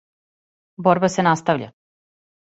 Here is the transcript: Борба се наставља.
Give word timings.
Борба 0.87 1.09
се 1.15 1.25
наставља. 1.27 1.67